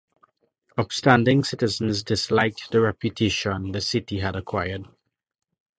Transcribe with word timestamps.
Upstanding 0.79 1.43
citizens 1.43 2.01
disliked 2.03 2.71
the 2.71 2.81
reputation 2.81 3.71
the 3.71 3.81
city 3.81 4.17
had 4.19 4.35
acquired. 4.35 4.87